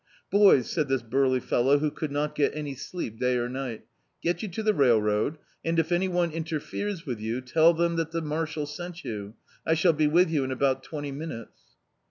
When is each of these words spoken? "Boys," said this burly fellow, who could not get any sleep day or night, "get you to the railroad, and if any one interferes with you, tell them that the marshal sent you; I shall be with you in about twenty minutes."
"Boys," 0.31 0.67
said 0.67 0.87
this 0.87 1.03
burly 1.03 1.39
fellow, 1.39 1.77
who 1.77 1.91
could 1.91 2.11
not 2.11 2.33
get 2.33 2.55
any 2.55 2.73
sleep 2.73 3.19
day 3.19 3.37
or 3.37 3.47
night, 3.47 3.85
"get 4.23 4.41
you 4.41 4.47
to 4.49 4.63
the 4.63 4.73
railroad, 4.73 5.37
and 5.63 5.77
if 5.77 5.91
any 5.91 6.07
one 6.07 6.31
interferes 6.31 7.05
with 7.05 7.19
you, 7.19 7.39
tell 7.39 7.71
them 7.71 7.97
that 7.97 8.09
the 8.09 8.19
marshal 8.23 8.65
sent 8.65 9.03
you; 9.03 9.35
I 9.63 9.75
shall 9.75 9.93
be 9.93 10.07
with 10.07 10.31
you 10.31 10.43
in 10.43 10.49
about 10.51 10.81
twenty 10.81 11.11
minutes." 11.11 11.61